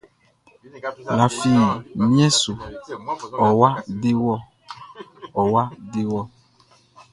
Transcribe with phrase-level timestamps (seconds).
[1.17, 1.49] Lafi
[2.13, 2.53] mien su,
[3.47, 3.69] ɔwa
[4.01, 4.35] dewɔ,
[5.41, 6.21] ɔwa dewɔ!